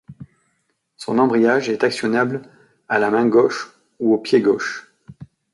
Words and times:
Son 0.97 1.19
embrayage 1.19 1.69
est 1.69 1.83
actionnable 1.83 2.41
à 2.89 2.97
la 2.97 3.11
main 3.11 3.27
gauche 3.27 3.69
ou 3.99 4.15
au 4.15 4.17
pied 4.17 4.41
gauche. 4.41 4.91